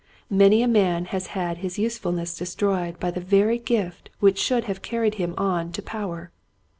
[0.31, 4.81] Many a man has had his usefulness destroyed by the very gift which should have
[4.81, 6.31] carried him on to power.